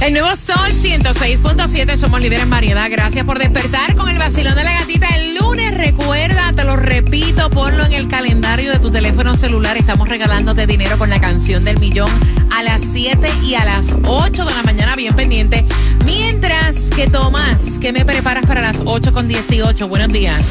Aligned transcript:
El 0.00 0.14
nuevo 0.14 0.28
Sol 0.28 0.72
106.7, 0.82 1.96
somos 1.98 2.20
líderes 2.22 2.44
en 2.44 2.50
variedad. 2.50 2.90
Gracias 2.90 3.22
por 3.26 3.38
despertar 3.38 3.94
con 3.96 4.08
el 4.08 4.16
vacilón 4.16 4.54
de 4.54 4.64
la 4.64 4.72
gatita 4.72 5.08
el 5.08 5.34
lunes. 5.34 5.76
Recuerda, 5.76 6.54
te 6.54 6.64
lo 6.64 6.76
repito, 6.76 7.50
ponlo 7.50 7.84
en 7.84 7.92
el 7.92 8.08
calendario 8.08 8.72
de 8.72 8.78
tu 8.78 8.90
teléfono 8.90 9.36
celular. 9.36 9.76
Estamos 9.76 10.08
regalándote 10.08 10.66
dinero 10.66 10.96
con 10.96 11.10
la 11.10 11.20
canción 11.20 11.64
del 11.64 11.78
millón 11.78 12.08
a 12.50 12.62
las 12.62 12.80
7 12.92 13.30
y 13.44 13.54
a 13.56 13.66
las 13.66 13.88
8 14.04 14.46
de 14.46 14.54
la 14.54 14.62
mañana, 14.62 14.96
bien 14.96 15.14
pendiente. 15.14 15.66
Mientras 16.06 16.76
que 16.96 17.06
Tomás, 17.06 17.60
que 17.78 17.92
me 17.92 18.06
preparas 18.06 18.46
para 18.46 18.62
las 18.62 18.78
8 18.82 19.12
con 19.12 19.28
18. 19.28 19.86
Buenos 19.86 20.08
días. 20.08 20.42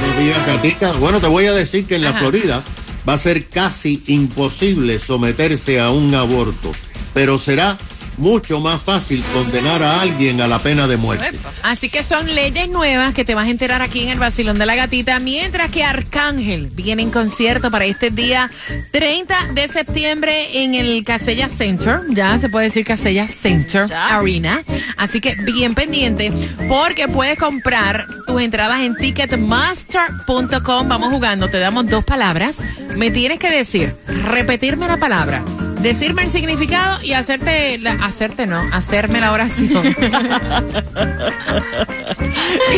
Buenos 0.00 0.18
días, 0.18 0.46
Gatica. 0.46 0.92
Bueno, 0.92 1.20
te 1.20 1.26
voy 1.26 1.44
a 1.44 1.52
decir 1.52 1.86
que 1.86 1.96
en 1.96 2.02
la. 2.02 2.14
Florida 2.14 2.62
va 3.06 3.12
a 3.12 3.18
ser 3.18 3.46
casi 3.48 4.02
imposible 4.06 4.98
someterse 4.98 5.80
a 5.80 5.90
un 5.90 6.14
aborto, 6.14 6.72
pero 7.12 7.38
será 7.38 7.76
mucho 8.18 8.60
más 8.60 8.82
fácil 8.82 9.22
condenar 9.32 9.82
a 9.82 10.00
alguien 10.00 10.40
a 10.40 10.48
la 10.48 10.58
pena 10.58 10.86
de 10.86 10.96
muerte. 10.96 11.30
Así 11.62 11.88
que 11.88 12.02
son 12.02 12.34
leyes 12.34 12.68
nuevas 12.68 13.14
que 13.14 13.24
te 13.24 13.34
vas 13.34 13.46
a 13.46 13.50
enterar 13.50 13.82
aquí 13.82 14.02
en 14.02 14.10
el 14.10 14.18
Vacilón 14.18 14.58
de 14.58 14.66
la 14.66 14.74
Gatita, 14.74 15.18
mientras 15.20 15.70
que 15.70 15.84
Arcángel 15.84 16.70
viene 16.72 17.02
en 17.02 17.10
concierto 17.10 17.70
para 17.70 17.84
este 17.84 18.10
día 18.10 18.50
30 18.92 19.52
de 19.54 19.68
septiembre 19.68 20.62
en 20.62 20.74
el 20.74 21.04
Casella 21.04 21.48
Center, 21.48 22.00
ya 22.10 22.38
se 22.38 22.48
puede 22.48 22.66
decir 22.66 22.84
Casella 22.84 23.26
Center 23.26 23.92
Arena. 23.92 24.62
Así 24.96 25.20
que 25.20 25.34
bien 25.34 25.74
pendiente, 25.74 26.32
porque 26.68 27.08
puedes 27.08 27.38
comprar 27.38 28.06
tus 28.26 28.40
entradas 28.40 28.80
en 28.80 28.96
ticketmaster.com. 28.96 30.88
Vamos 30.88 31.12
jugando, 31.12 31.48
te 31.48 31.58
damos 31.58 31.86
dos 31.88 32.04
palabras. 32.04 32.56
Me 32.96 33.10
tienes 33.10 33.38
que 33.38 33.50
decir, 33.50 33.94
repetirme 34.24 34.86
la 34.86 34.96
palabra. 34.96 35.42
Decirme 35.86 36.22
el 36.24 36.30
significado 36.30 37.00
y 37.02 37.12
hacerte, 37.12 37.78
la- 37.78 37.92
hacerte 37.92 38.44
no, 38.46 38.60
hacerme 38.72 39.20
la 39.20 39.30
oración. 39.30 39.94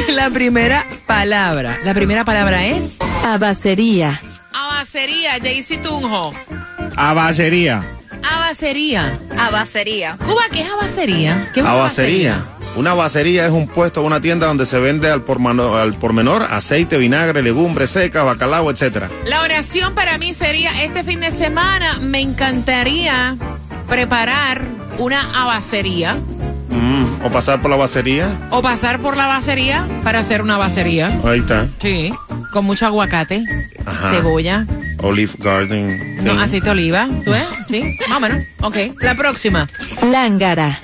Y 0.09 0.13
la 0.13 0.29
primera 0.29 0.85
palabra. 1.07 1.79
La 1.85 1.95
primera 1.95 2.25
palabra 2.27 2.67
es 2.67 2.97
Abacería. 3.25 4.21
abacería, 4.53 5.39
Jaycee 5.41 5.79
Tunjo. 5.79 6.35
Abacería. 6.97 7.83
Abacería. 8.31 9.19
Abacería. 9.39 10.17
Cuba, 10.19 10.43
¿qué 10.53 10.61
es 10.61 10.69
abacería? 10.71 11.51
¿Qué 11.55 11.61
es 11.61 11.67
Abacería. 11.67 12.45
Una 12.77 12.95
bacería 12.95 13.45
es 13.47 13.51
un 13.53 13.67
puesto 13.67 14.03
o 14.03 14.07
una 14.07 14.21
tienda 14.21 14.47
donde 14.47 14.65
se 14.65 14.79
vende 14.79 15.11
al 15.11 15.23
por, 15.23 15.39
al 15.49 15.95
por 15.95 16.13
menor 16.13 16.43
aceite, 16.49 16.97
vinagre, 16.97 17.43
legumbres 17.43 17.91
secas, 17.91 18.25
bacalao, 18.25 18.71
etcétera. 18.71 19.11
La 19.27 19.43
oración 19.43 19.95
para 19.95 20.17
mí 20.17 20.33
sería, 20.33 20.85
este 20.85 21.03
fin 21.03 21.19
de 21.21 21.33
semana 21.33 21.99
me 22.01 22.21
encantaría 22.21 23.37
preparar 23.89 24.63
una 24.99 25.43
abacería 25.43 26.17
Mm, 26.71 27.25
o 27.25 27.31
pasar 27.31 27.61
por 27.63 27.71
la 27.71 27.77
bacería. 27.79 28.37
o 28.51 28.61
pasar 28.61 29.01
por 29.01 29.17
la 29.17 29.25
abacería 29.25 29.89
para 30.05 30.19
hacer 30.21 30.43
una 30.43 30.57
abacería. 30.57 31.11
Ahí 31.25 31.41
está. 31.41 31.67
Sí. 31.81 32.13
Con 32.53 32.67
mucho 32.67 32.85
aguacate, 32.87 33.43
Ajá. 33.87 34.11
cebolla, 34.13 34.67
Olive 35.03 35.33
Garden. 35.39 36.23
no, 36.23 36.39
aceite 36.39 36.67
de 36.67 36.71
oliva. 36.73 37.09
¿Tú 37.25 37.31
ves? 37.31 37.49
Sí, 37.69 37.97
más 38.09 38.19
o 38.19 38.21
menos. 38.21 38.45
Ok. 38.61 38.77
La 39.01 39.15
próxima. 39.15 39.67
Lángara. 40.13 40.79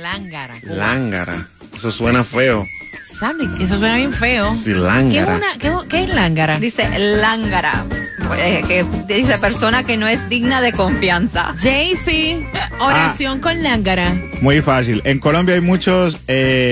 Lángara. 0.00 0.54
Lángara. 0.62 1.48
Eso 1.74 1.90
suena 1.92 2.22
feo. 2.24 2.66
Sandy, 3.04 3.46
eso 3.64 3.78
suena 3.78 3.96
bien 3.96 4.12
feo. 4.12 4.54
Sí, 4.54 4.64
¿Qué 4.64 4.70
es, 4.72 4.76
lángara. 4.78 5.36
una, 5.36 5.52
qué, 5.58 5.72
qué 5.88 6.02
es 6.04 6.08
lángara? 6.10 6.58
Dice 6.58 6.88
lángara. 6.98 7.84
Eh, 8.38 8.62
que 8.66 8.84
dice 9.12 9.38
persona 9.38 9.82
que 9.84 9.96
no 9.96 10.06
es 10.08 10.28
digna 10.28 10.60
de 10.60 10.72
confianza. 10.72 11.52
Jaycee, 11.58 12.46
oración 12.80 13.40
con 13.40 13.62
lángara. 13.62 14.14
Muy 14.40 14.60
fácil. 14.62 15.02
En 15.04 15.18
Colombia 15.18 15.54
hay 15.56 15.60
muchos 15.60 16.18
eh, 16.28 16.70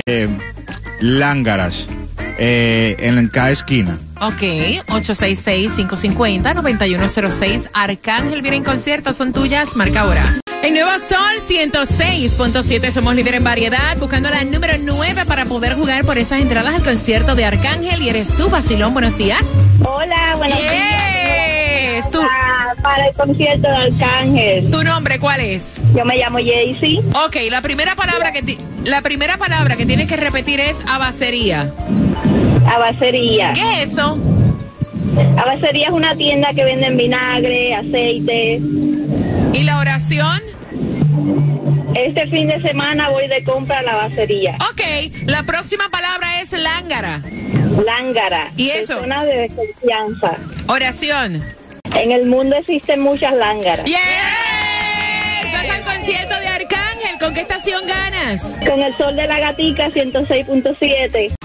lángaras 1.01 1.89
eh, 2.37 2.95
en 2.99 3.27
cada 3.27 3.51
esquina. 3.51 3.97
Ok, 4.21 4.41
866-550-9106. 4.87 7.69
Arcángel 7.73 8.41
viene 8.41 8.57
en 8.57 8.63
concierto, 8.63 9.13
son 9.13 9.33
tuyas, 9.33 9.75
marca 9.75 10.01
ahora. 10.01 10.23
El 10.61 10.73
nuevo 10.73 10.89
Sol 11.07 11.41
106.7, 11.47 12.91
somos 12.91 13.15
líder 13.15 13.35
en 13.35 13.43
variedad, 13.43 13.97
buscando 13.97 14.29
la 14.29 14.43
número 14.43 14.73
9 14.77 15.23
para 15.25 15.45
poder 15.45 15.75
jugar 15.75 16.03
por 16.03 16.17
esas 16.17 16.41
entradas 16.41 16.75
al 16.75 16.83
concierto 16.83 17.33
de 17.33 17.45
Arcángel. 17.45 18.01
Y 18.01 18.09
eres 18.09 18.33
tú, 18.35 18.49
Basilón, 18.49 18.93
buenos 18.93 19.17
días. 19.17 19.41
Hola, 19.85 20.35
buenos 20.37 20.59
Yes. 20.59 22.09
¿Tu, 22.11 22.19
días. 22.19 22.31
Para 22.81 23.07
el 23.07 23.15
concierto 23.15 23.67
de 23.69 23.75
Arcángel. 23.75 24.69
¿Tu 24.71 24.83
nombre 24.83 25.17
cuál 25.17 25.39
es? 25.39 25.73
Yo 25.95 26.03
me 26.03 26.17
llamo 26.17 26.39
Jaycee. 26.39 26.99
Ok, 27.25 27.37
la 27.49 27.61
primera 27.61 27.95
palabra 27.95 28.31
que 28.33 28.57
la 28.83 29.01
primera 29.01 29.37
palabra 29.37 29.75
que 29.77 29.85
tienes 29.85 30.07
que 30.07 30.17
repetir 30.17 30.59
es 30.59 30.75
abacería. 30.87 31.71
Abacería. 32.67 33.53
¿Qué 33.53 33.83
es 33.83 33.91
eso? 33.93 34.17
Abacería 35.37 35.87
es 35.87 35.93
una 35.93 36.15
tienda 36.15 36.53
que 36.53 36.63
venden 36.63 36.97
vinagre, 36.97 37.75
aceite. 37.75 38.61
¿Y 39.53 39.63
la 39.63 39.79
oración? 39.79 40.41
Este 41.95 42.27
fin 42.27 42.47
de 42.47 42.61
semana 42.61 43.09
voy 43.09 43.27
de 43.27 43.43
compra 43.43 43.79
a 43.79 43.81
la 43.81 43.91
abacería. 43.93 44.55
Ok, 44.71 44.81
la 45.25 45.43
próxima 45.43 45.89
palabra 45.89 46.41
es 46.41 46.51
lángara. 46.53 47.21
Lángara. 47.85 48.51
¿Y 48.55 48.69
eso? 48.69 48.93
Persona 48.93 49.25
de 49.25 49.49
confianza. 49.55 50.37
Oración. 50.67 51.43
En 51.95 52.11
el 52.11 52.27
mundo 52.27 52.55
existen 52.57 53.01
muchas 53.01 53.33
lángaras. 53.33 53.83
¡Bien! 53.83 53.99
Vas 55.51 55.69
al 55.69 55.83
concierto 55.83 56.39
de 56.39 56.47
Arcángel. 56.47 57.19
¿Con 57.19 57.33
qué 57.33 57.41
estación 57.41 57.85
ganas? 57.87 58.41
Con 58.67 58.81
el 58.81 58.95
sol 58.95 59.15
de 59.15 59.27
la 59.27 59.39
gatica 59.39 59.89
106.7. 59.89 61.38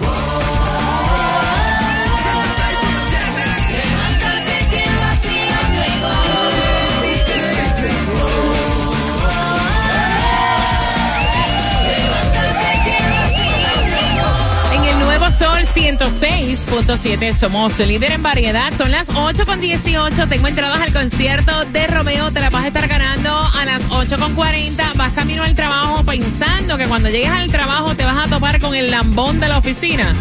Sol 15.38 15.66
106.7 15.74 17.34
somos 17.34 17.78
líder 17.80 18.12
en 18.12 18.22
variedad. 18.22 18.72
Son 18.76 18.90
las 18.90 19.08
8 19.16 19.46
con 19.46 19.60
18. 19.60 20.28
Tengo 20.28 20.46
entradas 20.46 20.80
al 20.80 20.92
concierto 20.92 21.64
de 21.66 21.86
Romeo. 21.88 22.30
Te 22.30 22.40
la 22.40 22.50
vas 22.50 22.64
a 22.64 22.66
estar 22.68 22.86
ganando 22.86 23.30
a 23.30 23.64
las 23.64 23.82
8 23.90 24.16
con 24.18 24.34
40. 24.34 24.92
Vas 24.94 25.12
camino 25.12 25.42
al 25.42 25.54
trabajo 25.54 26.04
pensando 26.04 26.78
que 26.78 26.86
cuando 26.86 27.08
llegues 27.08 27.30
al 27.30 27.50
trabajo 27.50 27.94
te 27.94 28.04
vas 28.04 28.26
a 28.26 28.28
topar 28.28 28.60
con 28.60 28.74
el 28.74 28.90
lambón 28.90 29.40
de 29.40 29.48
la 29.48 29.58
oficina. 29.58 30.14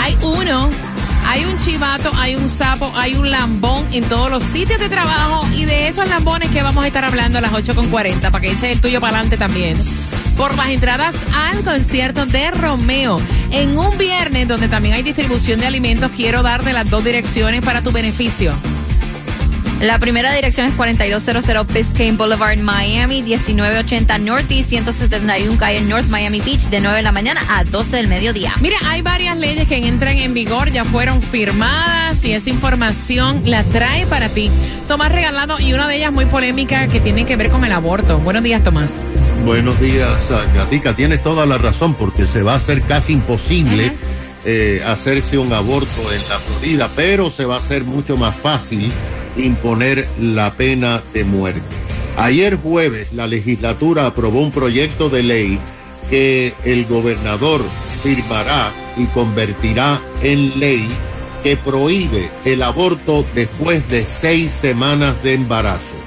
Hay 0.00 0.16
uno, 0.22 0.70
hay 1.26 1.44
un 1.44 1.56
chivato, 1.58 2.10
hay 2.16 2.36
un 2.36 2.50
sapo, 2.50 2.92
hay 2.96 3.14
un 3.14 3.30
lambón 3.30 3.86
en 3.92 4.04
todos 4.04 4.30
los 4.30 4.42
sitios 4.44 4.78
de 4.78 4.88
trabajo 4.88 5.48
y 5.56 5.64
de 5.64 5.88
esos 5.88 6.08
lambones 6.08 6.50
que 6.50 6.62
vamos 6.62 6.84
a 6.84 6.86
estar 6.86 7.04
hablando 7.04 7.38
a 7.38 7.40
las 7.40 7.52
8 7.52 7.74
con 7.74 7.88
40 7.88 8.30
para 8.30 8.40
que 8.40 8.50
eches 8.50 8.62
el 8.64 8.80
tuyo 8.80 9.00
para 9.00 9.16
adelante 9.16 9.36
también. 9.36 9.76
Por 10.38 10.56
las 10.56 10.68
entradas 10.68 11.16
al 11.34 11.64
concierto 11.64 12.24
de 12.24 12.52
Romeo. 12.52 13.20
En 13.50 13.76
un 13.76 13.98
viernes 13.98 14.46
donde 14.46 14.68
también 14.68 14.94
hay 14.94 15.02
distribución 15.02 15.58
de 15.58 15.66
alimentos, 15.66 16.12
quiero 16.14 16.42
darte 16.42 16.72
las 16.72 16.88
dos 16.88 17.04
direcciones 17.04 17.60
para 17.60 17.82
tu 17.82 17.90
beneficio. 17.90 18.54
La 19.80 19.98
primera 19.98 20.32
dirección 20.32 20.68
es 20.68 20.74
4200 20.74 21.66
Biscayne 21.72 22.16
Boulevard, 22.16 22.58
Miami, 22.58 23.22
1980 23.22 24.18
Northeast, 24.18 24.68
171 24.68 25.56
Calle 25.58 25.80
North 25.82 26.06
Miami 26.08 26.40
Beach, 26.40 26.62
de 26.70 26.80
9 26.80 26.96
de 26.96 27.02
la 27.02 27.12
mañana 27.12 27.40
a 27.48 27.64
12 27.64 27.96
del 27.96 28.06
mediodía. 28.08 28.54
Mira, 28.60 28.76
hay 28.86 29.02
varias 29.02 29.36
leyes 29.36 29.66
que 29.68 29.76
entran 29.76 30.18
en 30.18 30.34
vigor, 30.34 30.70
ya 30.70 30.84
fueron 30.84 31.20
firmadas 31.20 32.24
y 32.24 32.32
esa 32.32 32.50
información 32.50 33.42
la 33.44 33.64
trae 33.64 34.06
para 34.06 34.28
ti. 34.28 34.50
Tomás 34.86 35.10
regalado 35.12 35.60
y 35.60 35.72
una 35.72 35.88
de 35.88 35.96
ellas 35.96 36.12
muy 36.12 36.26
polémica 36.26 36.86
que 36.86 37.00
tiene 37.00 37.24
que 37.24 37.36
ver 37.36 37.50
con 37.50 37.64
el 37.64 37.72
aborto. 37.72 38.18
Buenos 38.18 38.42
días, 38.42 38.62
Tomás. 38.62 39.02
Buenos 39.44 39.80
días, 39.80 40.30
ah, 40.30 40.44
Gatica. 40.54 40.94
Tienes 40.94 41.22
toda 41.22 41.46
la 41.46 41.58
razón 41.58 41.94
porque 41.94 42.26
se 42.26 42.42
va 42.42 42.54
a 42.54 42.56
hacer 42.56 42.82
casi 42.82 43.14
imposible 43.14 43.92
eh, 44.44 44.82
hacerse 44.86 45.38
un 45.38 45.52
aborto 45.52 46.12
en 46.12 46.28
la 46.28 46.38
Florida, 46.38 46.90
pero 46.94 47.30
se 47.30 47.44
va 47.44 47.56
a 47.56 47.58
hacer 47.58 47.84
mucho 47.84 48.16
más 48.16 48.36
fácil 48.36 48.90
imponer 49.36 50.08
la 50.20 50.52
pena 50.52 51.02
de 51.12 51.24
muerte. 51.24 51.60
Ayer 52.16 52.56
jueves 52.56 53.12
la 53.12 53.26
legislatura 53.26 54.06
aprobó 54.06 54.42
un 54.42 54.50
proyecto 54.50 55.08
de 55.08 55.22
ley 55.22 55.58
que 56.10 56.54
el 56.64 56.86
gobernador 56.86 57.62
firmará 58.02 58.72
y 58.96 59.06
convertirá 59.06 60.00
en 60.22 60.58
ley 60.58 60.88
que 61.42 61.56
prohíbe 61.56 62.30
el 62.44 62.62
aborto 62.62 63.24
después 63.34 63.88
de 63.88 64.04
seis 64.04 64.50
semanas 64.50 65.22
de 65.22 65.34
embarazo. 65.34 65.97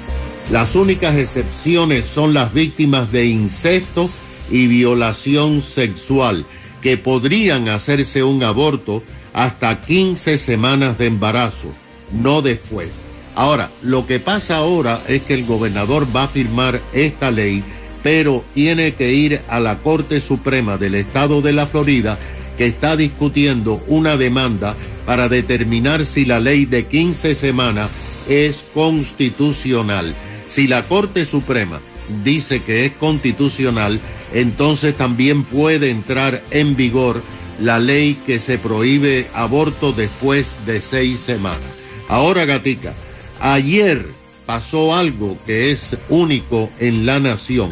Las 0.50 0.76
únicas 0.76 1.16
excepciones 1.16 2.06
son 2.06 2.34
las 2.34 2.54
víctimas 2.54 3.12
de 3.12 3.26
incesto 3.26 4.10
y 4.50 4.68
violación 4.68 5.62
sexual, 5.62 6.46
que 6.82 6.98
podrían 6.98 7.70
hacerse 7.70 8.24
un 8.24 8.44
aborto 8.44 9.04
hasta 9.34 9.82
15 9.82 10.38
semanas 10.38 10.98
de 10.98 11.06
embarazo, 11.06 11.74
no 12.12 12.42
después. 12.42 12.90
Ahora, 13.36 13.70
lo 13.82 14.06
que 14.06 14.20
pasa 14.20 14.58
ahora 14.58 15.00
es 15.08 15.22
que 15.22 15.36
el 15.36 15.46
gobernador 15.46 16.06
va 16.14 16.24
a 16.24 16.28
firmar 16.28 16.82
esta 16.92 17.32
ley, 17.32 17.64
pero 18.04 18.44
tiene 18.54 18.94
que 18.94 19.14
ir 19.14 19.42
a 19.48 19.60
la 19.60 19.78
Corte 19.78 20.20
Suprema 20.20 20.78
del 20.78 20.96
Estado 20.96 21.42
de 21.42 21.54
la 21.54 21.66
Florida, 21.66 22.20
que 22.58 22.66
está 22.66 22.98
discutiendo 22.98 23.82
una 23.88 24.18
demanda 24.18 24.76
para 25.06 25.30
determinar 25.30 26.06
si 26.06 26.26
la 26.26 26.40
ley 26.40 26.66
de 26.66 26.86
15 26.86 27.36
semanas 27.36 27.90
es 28.28 28.66
constitucional. 28.74 30.14
Si 30.52 30.68
la 30.68 30.84
Corte 30.84 31.26
Suprema 31.26 31.80
dice 32.26 32.62
que 32.62 32.86
es 32.86 32.92
constitucional, 32.92 34.02
entonces 34.34 34.98
también 34.98 35.46
puede 35.46 35.90
entrar 35.90 36.44
en 36.52 36.76
vigor 36.76 37.24
la 37.62 37.80
ley 37.80 38.20
que 38.26 38.38
se 38.38 38.58
prohíbe 38.58 39.28
aborto 39.34 39.94
después 39.94 40.66
de 40.66 40.82
seis 40.82 41.22
semanas. 41.22 41.62
Ahora, 42.10 42.44
Gatica, 42.44 42.92
ayer 43.40 44.06
pasó 44.46 44.94
algo 44.94 45.38
que 45.46 45.72
es 45.72 45.96
único 46.10 46.70
en 46.80 47.06
la 47.06 47.22
nación. 47.22 47.70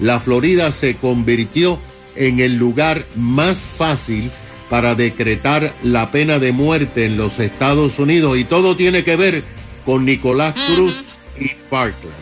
La 0.00 0.18
Florida 0.18 0.72
se 0.72 0.96
convirtió 0.96 1.78
en 2.16 2.40
el 2.40 2.56
lugar 2.56 3.06
más 3.14 3.56
fácil 3.56 4.32
para 4.68 4.96
decretar 4.96 5.72
la 5.84 6.10
pena 6.10 6.40
de 6.40 6.50
muerte 6.50 7.04
en 7.04 7.18
los 7.18 7.38
Estados 7.38 8.00
Unidos 8.00 8.36
y 8.36 8.42
todo 8.42 8.74
tiene 8.74 9.04
que 9.04 9.14
ver 9.14 9.44
con 9.84 10.04
Nicolás 10.04 10.56
Cruz 10.74 11.15
y 11.38 11.50
Parkland. 11.70 12.14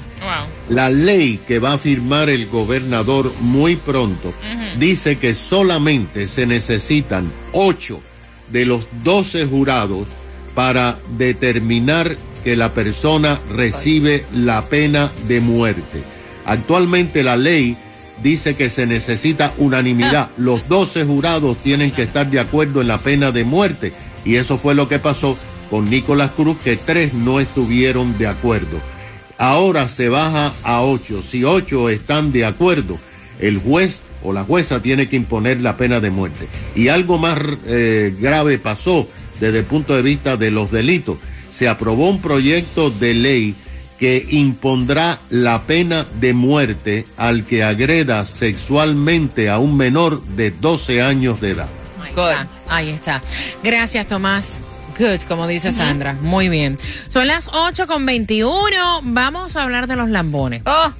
La 0.68 0.90
ley 0.90 1.38
que 1.46 1.58
va 1.58 1.74
a 1.74 1.78
firmar 1.78 2.30
el 2.30 2.46
gobernador 2.46 3.32
muy 3.40 3.76
pronto 3.76 4.32
dice 4.78 5.18
que 5.18 5.34
solamente 5.34 6.26
se 6.26 6.46
necesitan 6.46 7.30
ocho 7.52 8.00
de 8.50 8.64
los 8.64 8.86
doce 9.02 9.44
jurados 9.46 10.06
para 10.54 10.98
determinar 11.18 12.16
que 12.42 12.56
la 12.56 12.72
persona 12.72 13.40
recibe 13.50 14.24
la 14.32 14.62
pena 14.62 15.10
de 15.28 15.40
muerte. 15.40 16.02
Actualmente 16.46 17.22
la 17.22 17.36
ley 17.36 17.76
dice 18.22 18.54
que 18.54 18.70
se 18.70 18.86
necesita 18.86 19.52
unanimidad. 19.58 20.30
Los 20.36 20.68
doce 20.68 21.04
jurados 21.04 21.58
tienen 21.58 21.90
que 21.90 22.02
estar 22.02 22.30
de 22.30 22.40
acuerdo 22.40 22.80
en 22.80 22.88
la 22.88 22.98
pena 22.98 23.32
de 23.32 23.44
muerte. 23.44 23.92
Y 24.24 24.36
eso 24.36 24.58
fue 24.58 24.74
lo 24.74 24.88
que 24.88 24.98
pasó 24.98 25.36
con 25.70 25.90
Nicolás 25.90 26.30
Cruz, 26.36 26.58
que 26.62 26.76
tres 26.76 27.14
no 27.14 27.40
estuvieron 27.40 28.16
de 28.18 28.28
acuerdo. 28.28 28.80
Ahora 29.44 29.88
se 29.88 30.08
baja 30.08 30.54
a 30.62 30.80
ocho. 30.80 31.22
Si 31.22 31.44
ocho 31.44 31.90
están 31.90 32.32
de 32.32 32.46
acuerdo, 32.46 32.98
el 33.38 33.58
juez 33.58 34.00
o 34.22 34.32
la 34.32 34.42
jueza 34.42 34.80
tiene 34.80 35.06
que 35.06 35.16
imponer 35.16 35.60
la 35.60 35.76
pena 35.76 36.00
de 36.00 36.08
muerte. 36.08 36.48
Y 36.74 36.88
algo 36.88 37.18
más 37.18 37.38
eh, 37.66 38.16
grave 38.18 38.58
pasó 38.58 39.06
desde 39.40 39.58
el 39.58 39.64
punto 39.66 39.94
de 39.94 40.00
vista 40.00 40.38
de 40.38 40.50
los 40.50 40.70
delitos. 40.70 41.18
Se 41.52 41.68
aprobó 41.68 42.08
un 42.08 42.22
proyecto 42.22 42.88
de 42.88 43.12
ley 43.12 43.54
que 43.98 44.26
impondrá 44.30 45.18
la 45.28 45.64
pena 45.64 46.06
de 46.18 46.32
muerte 46.32 47.04
al 47.18 47.44
que 47.44 47.62
agreda 47.62 48.24
sexualmente 48.24 49.50
a 49.50 49.58
un 49.58 49.76
menor 49.76 50.24
de 50.24 50.52
12 50.52 51.02
años 51.02 51.42
de 51.42 51.50
edad. 51.50 51.68
Ahí 52.70 52.88
está. 52.88 53.22
Gracias, 53.62 54.06
Tomás. 54.06 54.56
Good, 54.98 55.22
como 55.28 55.46
dice 55.46 55.72
Sandra. 55.72 56.14
Muy 56.20 56.48
bien. 56.48 56.78
Son 57.08 57.26
las 57.26 57.48
8 57.52 57.86
con 57.86 58.06
21. 58.06 59.00
Vamos 59.02 59.56
a 59.56 59.62
hablar 59.62 59.86
de 59.86 59.96
los 59.96 60.08
lambones. 60.08 60.62
Oh, 60.66 60.92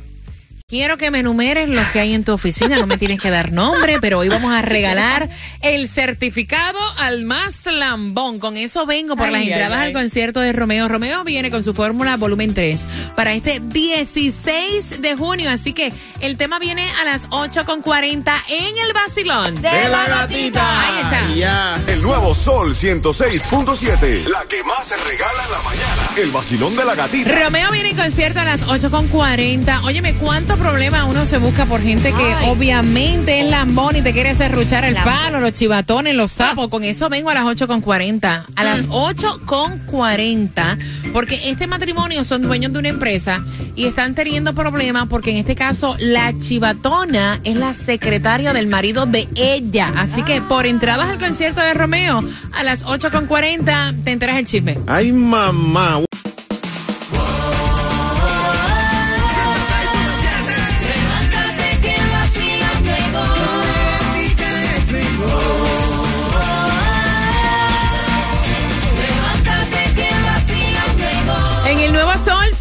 Quiero 0.67 0.97
que 0.97 1.11
me 1.11 1.19
enumeres 1.19 1.69
los 1.69 1.87
que 1.89 2.01
hay 2.01 2.15
en 2.15 2.25
tu 2.25 2.33
oficina, 2.33 2.79
no 2.79 2.87
me 2.87 2.97
tienes 2.97 3.21
que 3.21 3.29
dar 3.29 3.53
nombre, 3.53 3.99
pero 4.01 4.21
hoy 4.21 4.31
vamos 4.31 4.51
a 4.51 4.63
regalar 4.63 5.29
el 5.61 5.91
certificado 5.91 6.79
al 6.97 7.25
más 7.25 7.67
lambón. 7.67 8.39
Con 8.39 8.57
eso 8.57 8.87
vengo 8.87 9.15
por 9.15 9.27
Ay, 9.27 9.33
las 9.33 9.43
ay, 9.43 9.49
entradas 9.53 9.79
ay. 9.79 9.87
al 9.89 9.93
concierto 9.93 10.41
de 10.41 10.55
Romeo. 10.55 10.89
Romeo 10.89 11.23
viene 11.23 11.51
con 11.51 11.63
su 11.63 11.75
fórmula 11.75 12.17
volumen 12.17 12.55
3 12.55 12.81
para 13.15 13.35
este 13.35 13.61
16 13.61 15.03
de 15.03 15.15
junio, 15.17 15.51
así 15.51 15.75
que 15.75 15.93
el 16.21 16.39
tema 16.39 16.59
viene 16.59 16.91
a 16.99 17.05
las 17.05 17.27
8 17.29 17.67
con 17.67 17.83
40 17.83 18.35
en 18.49 18.79
el 18.79 18.95
Basilón. 18.95 19.61
De 19.61 19.89
la 19.91 20.09
gatita. 20.09 20.89
Ahí 20.89 20.99
está. 20.99 21.35
Ya. 21.35 21.75
El 21.89 22.01
nuevo 22.01 22.35
Sol 22.35 22.75
106.7. 22.75 24.29
La 24.29 24.47
que 24.49 24.65
más 24.65 24.89
se 24.89 24.97
regala 24.97 25.45
en 25.45 25.53
la 25.53 25.59
mañana. 25.59 26.09
El 26.17 26.31
vacilón 26.31 26.75
de 26.75 26.87
la 26.87 26.95
gatita. 26.95 27.31
Romeo 27.45 27.71
viene 27.71 27.91
en 27.91 27.97
concierto 27.97 28.41
a 28.41 28.45
las 28.47 28.63
8 28.67 28.91
con 28.91 29.09
40. 29.09 29.83
Óyeme, 29.83 30.15
¿cuánto 30.15 30.54
problema 30.57 31.05
uno 31.05 31.27
se 31.27 31.39
busca 31.39 31.67
por 31.67 31.81
gente 31.81 32.13
que 32.13 32.35
Ay. 32.35 32.49
obviamente 32.49 33.41
es 33.41 33.51
lambón 33.51 33.97
y 33.97 34.03
te 34.03 34.13
quiere 34.13 34.35
serruchar 34.35 34.85
el 34.85 34.95
Lambón. 34.95 35.13
palo, 35.13 35.41
los 35.41 35.53
chivatones, 35.53 36.15
los 36.15 36.33
sapos? 36.33 36.69
Con 36.69 36.85
eso 36.85 37.09
vengo 37.09 37.31
a 37.31 37.35
las 37.35 37.45
8 37.45 37.67
con 37.67 37.81
40. 37.81 38.47
A 38.55 38.65
las 38.65 38.87
8 38.89 39.41
con 39.45 39.79
40. 39.87 40.79
Porque 41.13 41.49
este 41.49 41.67
matrimonio 41.67 42.25
son 42.25 42.43
dueños 42.43 42.73
de 42.73 42.79
una 42.79 42.89
empresa 42.89 43.43
y 43.77 43.87
están 43.87 44.15
teniendo 44.15 44.55
problemas 44.55 45.07
porque 45.09 45.31
en 45.31 45.37
este 45.37 45.55
caso 45.55 45.97
la 45.99 46.37
chivatona 46.39 47.41
es 47.45 47.57
la 47.57 47.73
secretaria 47.75 48.53
del 48.53 48.67
marido 48.67 49.07
de 49.07 49.29
ella. 49.37 49.93
Así 49.97 50.23
que 50.23 50.41
por 50.43 50.67
entradas 50.67 51.09
al 51.11 51.19
concierto 51.19 51.61
de 51.61 51.75
Romeo 51.75 52.23
a 52.53 52.63
las 52.63 52.83
8 52.85 53.11
con 53.11 53.27
40 53.27 53.95
te 54.05 54.11
enteras 54.13 54.39
el 54.39 54.47
chisme. 54.47 54.79
Ay, 54.87 55.13
mamá. 55.13 56.01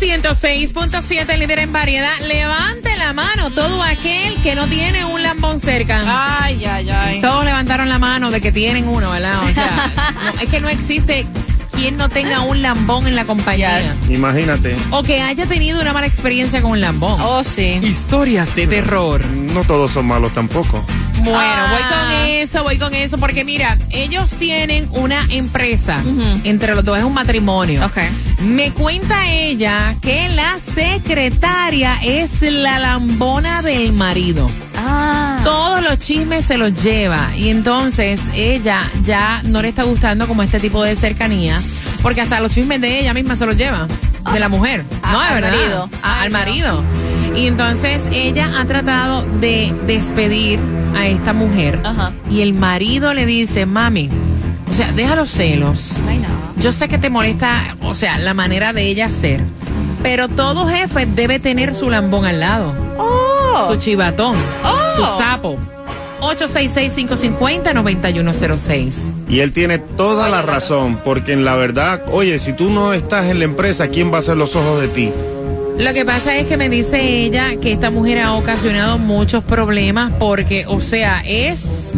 106.7, 0.03 1.38
líder 1.38 1.59
en 1.59 1.71
variedad. 1.71 2.19
Levante 2.27 2.97
la 2.97 3.13
mano 3.13 3.51
todo 3.51 3.81
aquel 3.81 4.35
que 4.41 4.53
no 4.53 4.67
tiene 4.67 5.05
un 5.05 5.23
lambón 5.23 5.61
cerca. 5.61 6.01
Ay, 6.44 6.65
ay, 6.65 6.89
ay. 6.89 7.21
Todos 7.21 7.45
levantaron 7.45 7.88
la 7.88 8.00
mano 8.00 8.29
de 8.29 8.41
que 8.41 8.51
tienen 8.51 8.89
uno, 8.89 9.11
¿verdad? 9.11 9.41
O 9.50 9.53
sea, 9.53 9.91
no, 10.25 10.41
es 10.41 10.50
que 10.50 10.59
no 10.59 10.67
existe 10.67 11.25
quien 11.83 11.97
no 11.97 12.07
tenga 12.07 12.39
un 12.39 12.62
lambón 12.62 13.07
en 13.07 13.15
la 13.18 13.25
compañía. 13.25 13.94
Imagínate. 14.09 14.74
O 14.91 15.03
que 15.03 15.19
haya 15.21 15.45
tenido 15.45 15.81
una 15.81 15.91
mala 15.91 16.07
experiencia 16.07 16.62
con 16.62 16.71
un 16.71 16.80
lambón. 16.80 17.19
Oh, 17.19 17.44
sí. 17.44 17.77
Historias 17.83 18.56
de 18.56 18.68
terror. 18.68 19.19
No 19.25 19.65
todos 19.65 19.91
son 19.91 20.06
malos 20.06 20.33
tampoco. 20.33 20.81
Bueno, 21.18 21.38
Ah. 21.38 21.68
voy 21.74 21.83
con 22.21 22.25
eso, 22.30 22.63
voy 22.63 22.77
con 22.77 22.93
eso, 22.93 23.17
porque 23.17 23.43
mira, 23.43 23.77
ellos 23.89 24.31
tienen 24.31 24.88
una 24.91 25.25
empresa, 25.29 26.01
entre 26.46 26.74
los 26.74 26.86
dos 26.86 26.98
es 26.98 27.03
un 27.03 27.13
matrimonio. 27.13 27.86
Ok. 27.86 27.98
Me 28.41 28.72
cuenta 28.72 29.29
ella 29.29 29.96
que 30.01 30.29
la 30.29 30.60
secretaria 30.60 31.98
es 32.01 32.41
la 32.41 32.79
lambona 32.79 33.62
del 33.62 33.91
marido. 33.91 34.50
Ah. 34.86 35.40
Todos 35.44 35.84
los 35.84 36.00
chismes 36.00 36.46
se 36.46 36.58
los 36.58 36.82
lleva 36.84 37.36
y 37.36 37.50
entonces 37.50 38.22
ella 38.36 38.82
ya 39.04 39.42
no 39.46 39.62
le 39.62 39.70
está 39.70 39.84
gustando 39.84 40.28
como 40.28 40.44
este 40.44 40.60
tipo 40.60 40.84
de 40.84 40.96
cercanía, 40.96 41.62
porque 42.02 42.22
hasta 42.22 42.40
los 42.40 42.52
chismes 42.54 42.82
de 42.82 43.00
ella 43.02 43.13
misma 43.13 43.36
se 43.36 43.46
los 43.46 43.56
lleva, 43.58 43.88
de 44.34 44.40
la 44.40 44.50
mujer, 44.50 44.86
Ah, 45.04 45.12
no, 45.13 45.20
de 45.22 45.25
al 45.28 45.34
verdad, 45.36 45.52
marido. 45.58 45.90
a- 46.02 46.20
Ay, 46.22 46.25
al 46.28 46.32
no. 46.32 46.38
marido. 46.40 46.84
Y 47.36 47.48
entonces 47.48 48.04
ella 48.12 48.52
ha 48.60 48.66
tratado 48.66 49.25
de 49.42 49.74
despedir 49.88 50.60
a 50.96 51.08
esta 51.08 51.34
mujer 51.34 51.80
Ajá. 51.84 52.12
y 52.30 52.42
el 52.42 52.54
marido 52.54 53.13
le 53.13 53.25
dice, 53.25 53.66
mami, 53.66 54.10
o 54.72 54.74
sea, 54.75 54.92
deja 54.92 55.16
los 55.16 55.30
celos. 55.30 55.98
Ay, 56.08 56.20
no. 56.20 56.62
Yo 56.62 56.72
sé 56.72 56.88
que 56.88 56.98
te 56.98 57.10
molesta, 57.10 57.75
o 57.82 57.96
sea, 57.96 58.18
la 58.20 58.34
manera 58.34 58.72
de 58.74 58.84
ella 58.88 59.10
ser, 59.10 59.42
pero 60.04 60.28
todo 60.30 60.68
jefe 60.70 61.06
debe 61.08 61.40
tener 61.40 61.74
su 61.75 61.90
lambón 61.90 62.25
al 62.25 62.40
lado, 62.40 62.74
Oh. 62.98 63.23
Su 63.69 63.75
chivatón, 63.77 64.36
Oh. 64.63 64.77
su 64.95 65.05
sapo. 65.17 65.57
866-550-9106. 66.22 68.93
Y 69.29 69.39
él 69.39 69.51
tiene 69.51 69.79
toda 69.79 70.29
la 70.29 70.41
razón, 70.41 71.00
porque 71.03 71.33
en 71.33 71.43
la 71.45 71.55
verdad, 71.55 72.01
oye, 72.12 72.39
si 72.39 72.53
tú 72.53 72.69
no 72.69 72.93
estás 72.93 73.25
en 73.25 73.39
la 73.39 73.45
empresa, 73.45 73.88
¿quién 73.88 74.12
va 74.12 74.17
a 74.17 74.19
hacer 74.19 74.38
los 74.38 74.55
ojos 74.55 74.81
de 74.81 74.88
ti? 74.88 75.12
Lo 75.77 75.92
que 75.94 76.06
pasa 76.06 76.38
es 76.38 76.46
que 76.48 76.56
me 76.56 76.70
dice 76.70 77.01
ella 77.01 77.56
que 77.62 77.74
esta 77.74 77.89
mujer 77.89 78.20
ha 78.20 78.34
ocasionado 78.34 78.98
muchos 79.00 79.44
problemas 79.44 80.12
porque, 80.20 80.65
o 80.68 80.80
sea, 80.80 81.22
es, 81.25 81.92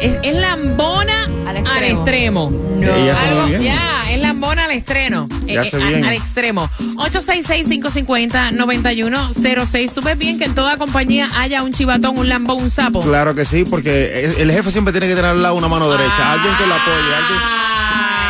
es, 0.00 0.12
es 0.22 0.34
lambona 0.34 1.24
Al 1.46 1.56
al 1.66 1.84
extremo. 1.84 2.50
No. 2.50 2.92
Algo- 2.92 3.48
ya, 3.58 4.02
es 4.10 4.20
lambona 4.20 4.64
al 4.66 4.70
estreno. 4.70 5.26
Eh, 5.46 5.56
eh. 5.60 6.02
Al 6.06 6.12
extremo. 6.14 6.70
866-550-9106. 6.96 9.92
¿Tú 9.94 10.00
ves 10.00 10.16
bien 10.16 10.38
que 10.38 10.44
en 10.44 10.54
toda 10.54 10.76
compañía 10.76 11.28
haya 11.36 11.62
un 11.64 11.72
chivatón, 11.72 12.16
un 12.18 12.28
lambón, 12.28 12.62
un 12.62 12.70
sapo? 12.70 13.00
Claro 13.00 13.34
que 13.34 13.44
sí, 13.44 13.64
porque 13.68 14.32
el 14.38 14.50
jefe 14.52 14.70
siempre 14.70 14.92
tiene 14.92 15.08
que 15.08 15.16
tener 15.16 15.32
al 15.32 15.42
lado 15.42 15.56
una 15.56 15.66
mano 15.68 15.90
derecha, 15.90 16.32
alguien 16.32 16.54
que 16.56 16.66
lo 16.66 16.74
apoye, 16.74 17.14
alguien... 17.14 17.38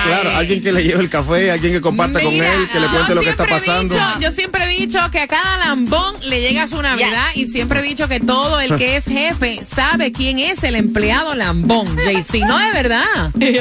Claro, 0.04 0.30
alguien 0.36 0.62
que 0.62 0.72
le 0.72 0.82
lleve 0.84 1.02
el 1.02 1.10
café, 1.10 1.50
alguien 1.50 1.72
que 1.72 1.80
comparta 1.80 2.20
con 2.20 2.32
él, 2.32 2.68
que 2.72 2.80
le 2.80 2.86
cuente 2.88 3.14
lo 3.14 3.20
que 3.22 3.30
está 3.30 3.46
pasando. 3.46 3.94
dicho- 3.94 4.20
yo 4.20 4.32
siempre 4.32 4.64
he 4.64 4.68
dicho 4.68 4.98
que 5.10 5.20
a 5.20 5.26
cada 5.28 5.56
lambón 5.58 6.14
le 6.22 6.40
llega 6.40 6.66
su 6.68 6.80
Navidad 6.82 7.26
y 7.34 7.46
siempre 7.46 7.80
he 7.80 7.82
dicho 7.82 8.08
que 8.08 8.20
todo 8.20 8.60
el 8.60 8.76
que 8.76 8.96
es 8.96 9.04
jefe 9.04 9.60
sabe 9.64 10.12
quién 10.12 10.38
es 10.38 10.62
el 10.64 10.76
empleado 10.76 11.34
lambón. 11.34 11.86
JC, 11.96 12.40
no 12.46 12.58
es 12.60 12.72
verdad. 12.74 13.04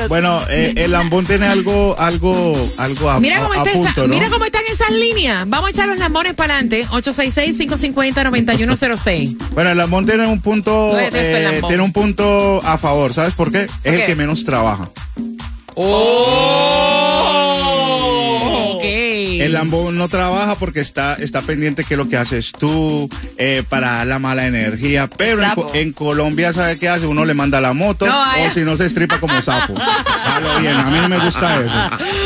Bueno, 0.07 0.41
eh, 0.49 0.73
el 0.75 0.91
lambón 0.91 1.25
tiene 1.25 1.47
algo, 1.47 1.95
algo, 1.99 2.53
algo 2.77 3.09
a, 3.09 3.19
Mira 3.19 3.39
cómo, 3.39 3.53
a- 3.53 3.55
a 3.55 3.57
está 3.59 3.69
esa- 3.71 3.81
punto, 3.93 4.07
¿no? 4.07 4.13
mira 4.13 4.29
cómo 4.29 4.45
están 4.45 4.61
esas 4.71 4.91
líneas. 4.91 5.43
Vamos 5.47 5.67
a 5.67 5.71
echar 5.71 5.87
los 5.87 5.99
lambones 5.99 6.33
para 6.33 6.53
adelante. 6.55 6.85
866-550-9106. 6.91 9.35
Bueno, 9.53 9.71
el 9.71 9.77
lambón 9.77 10.05
tiene 10.05 10.27
un 10.27 10.41
punto, 10.41 10.97
eh, 10.99 11.43
lambón. 11.51 11.69
tiene 11.69 11.83
un 11.83 11.93
punto 11.93 12.59
a 12.63 12.77
favor, 12.77 13.13
¿sabes 13.13 13.33
por 13.33 13.51
qué? 13.51 13.63
Es 13.83 13.93
el 13.93 14.05
que 14.05 14.15
menos 14.15 14.43
trabaja. 14.45 14.89
Oh, 15.79 15.83
ok. 15.83 16.96
El 19.47 19.53
lambón 19.53 19.97
no 19.97 20.07
trabaja 20.07 20.53
porque 20.55 20.79
está, 20.79 21.15
está 21.15 21.41
pendiente 21.41 21.83
que 21.83 21.97
lo 21.97 22.07
que 22.07 22.17
haces 22.17 22.51
tú 22.51 23.09
eh, 23.37 23.63
para 23.67 24.05
la 24.05 24.19
mala 24.19 24.45
energía. 24.45 25.07
Pero 25.07 25.41
en, 25.73 25.93
Colombia, 25.93 26.53
¿sabe 26.53 26.77
qué 26.77 26.89
hace? 26.89 27.07
Uno 27.07 27.25
le 27.25 27.33
manda 27.33 27.59
la 27.61 27.73
moto 27.73 28.05
No, 28.05 28.21
o 28.21 28.49
si 28.51 28.59
no 28.61 28.77
se 28.77 28.85
estripa 28.85 29.19
como 29.19 29.41
sapo. 29.41 29.73
Bien, 30.61 30.75
a 30.75 30.89
mí 30.89 30.99
no 30.99 31.09
me 31.09 31.19
gusta 31.19 31.63
eso. 31.63 31.73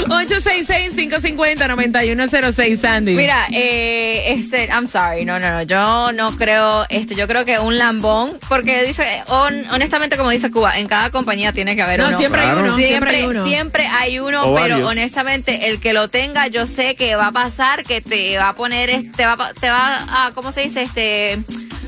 866-550-9106, 0.09 2.77
Sandy. 2.79 3.15
Mira, 3.15 3.47
eh, 3.51 4.33
este, 4.33 4.65
I'm 4.67 4.87
sorry, 4.87 5.25
no, 5.25 5.39
no, 5.39 5.49
no, 5.51 5.61
yo 5.63 6.11
no 6.11 6.35
creo, 6.37 6.85
este, 6.89 7.15
yo 7.15 7.27
creo 7.27 7.45
que 7.45 7.59
un 7.59 7.77
lambón, 7.77 8.37
porque 8.49 8.83
dice, 8.83 9.23
hon- 9.27 9.65
honestamente, 9.71 10.17
como 10.17 10.29
dice 10.29 10.51
Cuba, 10.51 10.77
en 10.79 10.87
cada 10.87 11.09
compañía 11.09 11.53
tiene 11.53 11.75
que 11.75 11.81
haber 11.81 11.99
No, 11.99 12.07
uno. 12.09 12.17
siempre 12.17 12.41
hay 12.41 12.47
uno. 12.57 12.75
Siempre, 12.77 12.87
Siempre 12.87 13.15
hay 13.17 13.25
uno. 13.25 13.47
siempre 13.47 13.87
hay 13.87 14.19
uno, 14.19 14.41
O 14.43 14.53
pero 14.55 14.75
varios. 14.75 14.89
honestamente 14.89 15.69
el 15.69 15.79
que 15.79 15.93
lo 15.93 16.09
tenga, 16.09 16.47
yo 16.47 16.67
sé 16.67 16.95
que 16.95 17.10
va 17.15 17.27
a 17.27 17.31
pasar, 17.31 17.83
que 17.83 18.01
te 18.01 18.37
va 18.37 18.49
a 18.49 18.55
poner, 18.55 18.89
este, 18.89 19.09
te 19.17 19.25
va, 19.25 19.53
te 19.53 19.69
va 19.69 20.25
a, 20.25 20.31
¿cómo 20.33 20.51
se 20.51 20.61
dice? 20.61 20.81
Este, 20.81 21.39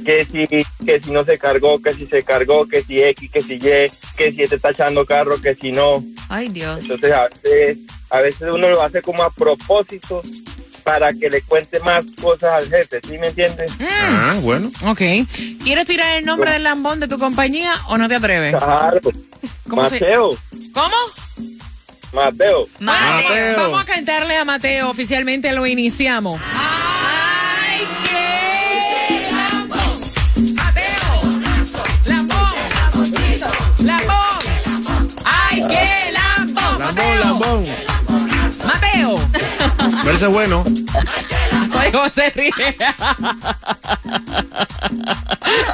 Que 0.04 0.26
si, 0.26 0.48
que 0.86 1.02
si 1.02 1.12
no 1.12 1.24
se 1.24 1.38
cargó, 1.38 1.82
que 1.82 1.94
si 1.94 2.06
se 2.08 2.24
cargó, 2.24 2.68
que 2.68 2.84
si 2.84 3.02
X, 3.02 3.30
que 3.32 3.42
si 3.42 3.54
Y, 3.56 3.60
que 4.18 4.32
si 4.32 4.48
te 4.48 4.56
está 4.56 4.72
echando 4.72 5.06
carro, 5.06 5.40
que 5.42 5.56
si 5.56 5.72
no. 5.72 6.04
Ay, 6.30 6.50
Dios. 6.50 6.80
Entonces 6.82 7.12
a 7.12 7.28
veces, 7.30 7.78
a 8.10 8.20
veces 8.20 8.42
uno 8.54 8.70
lo 8.70 8.82
hace 8.82 9.02
como 9.02 9.24
a 9.24 9.30
propósito 9.30 10.22
para 10.84 11.14
que 11.14 11.30
le 11.30 11.42
cuente 11.42 11.80
más 11.80 12.06
cosas 12.22 12.54
al 12.54 12.70
jefe, 12.70 13.00
¿sí 13.08 13.18
me 13.18 13.28
entiendes? 13.28 13.72
Ah, 13.90 14.38
bueno. 14.42 14.72
Ok. 14.86 15.02
¿Quieres 15.64 15.86
tirar 15.88 16.14
el 16.18 16.26
nombre 16.26 16.52
del 16.52 16.64
lambón 16.64 17.00
de 17.00 17.08
tu 17.08 17.18
compañía 17.18 17.74
o 17.88 17.98
no 17.98 18.08
te 18.08 18.16
atreves? 18.16 18.56
Claro. 18.56 19.00
¿Cómo 19.68 19.90
se- 19.90 20.00
Mateo, 20.00 20.30
¿Cómo? 20.74 20.96
Mateo. 22.14 22.68
Mateo. 22.80 23.58
Vamos 23.58 23.82
a 23.82 23.86
cantarle 23.86 24.38
a 24.38 24.46
Mateo. 24.46 24.90
Oficialmente 24.90 25.52
lo 25.54 25.66
iniciamos. 25.66 26.40
¡Ay, 26.54 26.95
Es 40.08 40.28
bueno. 40.30 40.64
Ay, 41.78 41.92
¿Cómo 41.92 42.10
se 42.14 42.30
ríe? 42.30 42.52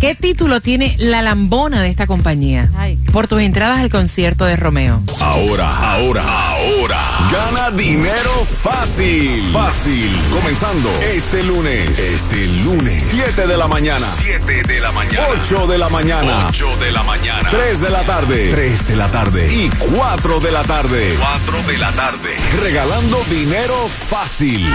¿Qué 0.00 0.14
título 0.14 0.62
tiene 0.62 0.96
la 0.98 1.20
lambona 1.20 1.82
de 1.82 1.90
esta 1.90 2.06
compañía? 2.06 2.70
Ay. 2.74 2.96
Por 3.12 3.28
tus 3.28 3.42
entradas 3.42 3.80
al 3.80 3.90
concierto 3.90 4.46
de 4.46 4.56
Romeo. 4.56 5.02
Ahora, 5.20 5.92
ahora, 5.92 6.22
ahora. 6.22 6.98
Gana 7.30 7.70
dinero 7.72 8.30
fácil. 8.62 9.42
Fácil. 9.52 10.10
Comenzando 10.32 10.88
este 11.02 11.42
lunes. 11.42 11.98
Este 11.98 12.46
lunes. 12.64 13.04
7 13.10 13.46
de 13.46 13.56
la 13.58 13.68
mañana. 13.68 14.06
7 14.16 14.62
de 14.62 14.80
la 14.80 14.90
mañana. 14.92 15.26
8 15.42 15.66
de 15.66 15.76
la 15.76 15.88
mañana. 15.90 16.46
8 16.48 16.76
de 16.78 16.92
la 16.92 17.02
mañana. 17.02 17.50
3 17.50 17.80
de 17.82 17.90
la 17.90 18.02
tarde. 18.04 18.50
3 18.52 18.88
de 18.88 18.96
la 18.96 19.08
tarde. 19.08 19.52
Y 19.52 19.68
4 19.68 20.40
de 20.40 20.50
la 20.50 20.62
tarde. 20.62 21.14
4 21.20 21.72
de 21.72 21.78
la 21.78 21.92
tarde. 21.92 22.30
Regalando 22.62 23.22
dinero 23.28 23.76
fácil. 24.08 24.66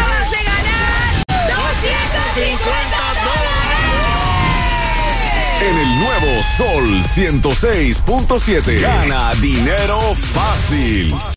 En 5.68 5.76
el 5.76 6.00
nuevo 6.00 6.44
Sol 6.58 7.02
106.7. 7.16 8.82
Gana 8.82 9.34
dinero 9.42 10.00
fácil. 10.32 11.16